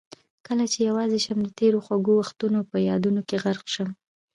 [0.47, 3.89] کله چې یوازې شم د تېرو خوږو وختونه په یادونو کې غرق شم.